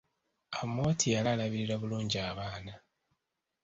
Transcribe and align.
Amooti 0.61 1.07
yali 1.13 1.27
alabirira 1.33 1.75
bulungi 1.81 2.17
abaana. 2.29 2.73